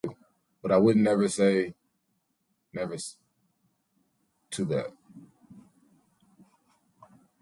But 0.63 0.71
I 0.71 0.77
wouldn't 0.77 1.05
say 1.31 1.75
never 2.73 2.97
to 4.49 4.65
that. 4.65 4.87